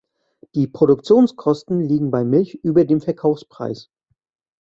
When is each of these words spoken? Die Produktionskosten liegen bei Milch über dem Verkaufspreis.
Die 0.55 0.65
Produktionskosten 0.67 1.79
liegen 1.79 2.09
bei 2.09 2.23
Milch 2.23 2.55
über 2.63 2.85
dem 2.85 3.01
Verkaufspreis. 3.01 3.91